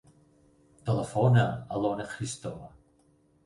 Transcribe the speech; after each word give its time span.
Telefona 0.89 1.45
a 1.77 1.85
l'Ona 1.85 2.09
Hristova. 2.17 2.75